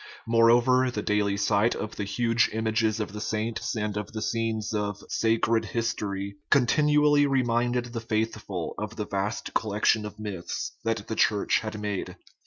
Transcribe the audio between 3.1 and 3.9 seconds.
the saints